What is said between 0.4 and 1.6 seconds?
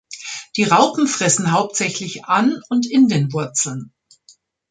Die Raupen fressen